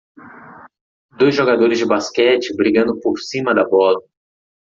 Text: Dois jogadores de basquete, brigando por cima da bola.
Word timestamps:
Dois 1.15 1.35
jogadores 1.35 1.77
de 1.77 1.85
basquete, 1.85 2.55
brigando 2.55 2.99
por 3.01 3.19
cima 3.19 3.53
da 3.53 3.63
bola. 3.63 4.01